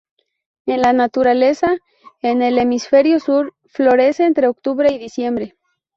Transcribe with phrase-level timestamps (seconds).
[0.65, 1.77] En la naturaleza,
[2.23, 5.55] en el hemisferio sur, florece entre octubre y diciembre.